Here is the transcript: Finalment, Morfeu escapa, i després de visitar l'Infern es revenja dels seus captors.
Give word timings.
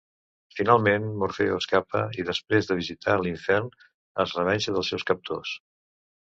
Finalment, 0.59 1.03
Morfeu 1.23 1.51
escapa, 1.57 2.01
i 2.21 2.25
després 2.31 2.71
de 2.71 2.79
visitar 2.81 3.19
l'Infern 3.27 3.71
es 4.27 4.37
revenja 4.41 4.77
dels 4.79 4.93
seus 4.95 5.09
captors. 5.15 5.57